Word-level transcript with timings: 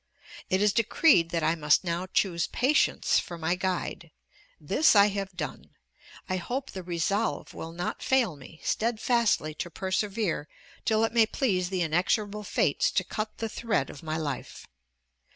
It 0.49 0.63
is 0.63 0.73
decreed 0.73 1.29
that 1.29 1.43
I 1.43 1.53
must 1.53 1.83
now 1.83 2.07
choose 2.07 2.47
Patience 2.47 3.19
for 3.19 3.37
my 3.37 3.53
guide! 3.53 4.09
This 4.59 4.95
I 4.95 5.09
have 5.09 5.37
done. 5.37 5.75
I 6.27 6.37
hope 6.37 6.71
the 6.71 6.81
resolve 6.81 7.53
will 7.53 7.71
not 7.71 8.01
fail 8.01 8.35
me, 8.35 8.61
steadfastly 8.63 9.53
to 9.53 9.69
persevere 9.69 10.47
till 10.85 11.03
it 11.03 11.13
may 11.13 11.27
please 11.27 11.69
the 11.69 11.83
inexorable 11.83 12.41
Fates 12.43 12.89
to 12.93 13.03
cut 13.03 13.37
the 13.37 13.47
thread 13.47 13.91
of 13.91 14.01
my 14.01 14.17
life. 14.17 14.65